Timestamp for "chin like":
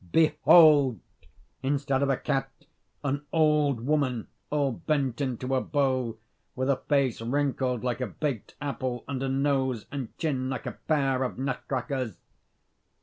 10.17-10.65